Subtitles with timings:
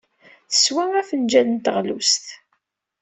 [0.51, 2.25] Teswa afenjal n teɣlust.